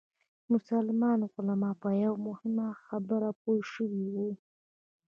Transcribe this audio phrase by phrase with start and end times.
[0.53, 4.29] مسلمان علما په یوه مهمه خبره پوه شوي وو.